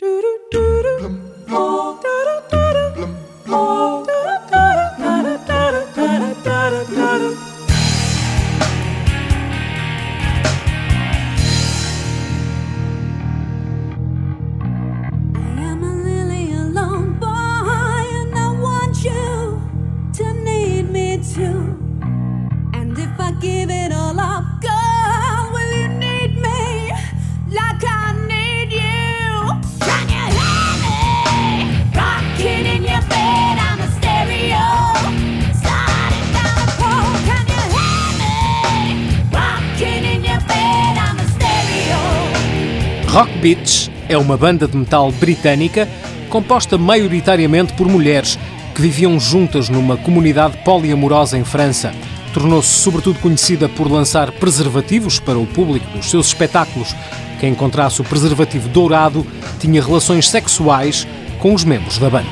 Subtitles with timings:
[0.00, 0.29] Do do
[43.10, 45.88] Rock Beach é uma banda de metal britânica
[46.28, 48.38] composta maioritariamente por mulheres
[48.72, 51.92] que viviam juntas numa comunidade poliamorosa em França.
[52.32, 56.94] Tornou-se sobretudo conhecida por lançar preservativos para o público dos seus espetáculos.
[57.40, 59.26] Quem encontrasse o preservativo dourado
[59.58, 61.04] tinha relações sexuais
[61.40, 62.30] com os membros da banda.